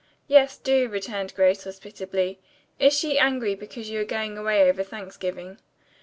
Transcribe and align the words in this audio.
"Yes, 0.27 0.57
do," 0.57 0.89
returned 0.89 1.35
Grace 1.35 1.63
hospitably. 1.65 2.39
"Is 2.79 2.97
she 2.97 3.19
angry 3.19 3.53
because 3.53 3.87
you 3.91 3.99
are 4.01 4.03
going 4.03 4.35
away 4.35 4.67
over 4.67 4.81
Thanksgiving?" 4.81 5.59